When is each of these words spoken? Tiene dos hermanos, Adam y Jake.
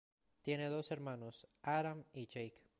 Tiene 0.41 0.69
dos 0.69 0.89
hermanos, 0.89 1.45
Adam 1.61 2.05
y 2.11 2.25
Jake. 2.25 2.59